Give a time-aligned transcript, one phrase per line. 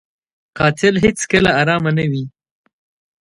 [0.57, 2.23] قاتل هېڅکله ارامه نه وي